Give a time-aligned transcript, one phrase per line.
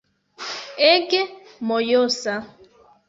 [0.91, 1.21] Ege
[1.67, 2.33] mojosa